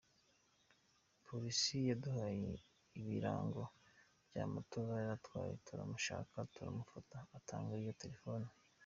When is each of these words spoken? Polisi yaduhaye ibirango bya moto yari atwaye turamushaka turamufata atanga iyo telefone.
Polisi 1.27 1.75
yaduhaye 1.89 2.51
ibirango 2.99 3.61
bya 4.29 4.43
moto 4.53 4.77
yari 4.93 5.09
atwaye 5.17 5.53
turamushaka 5.65 6.37
turamufata 6.53 7.17
atanga 7.37 7.73
iyo 7.81 7.93
telefone. 8.03 8.47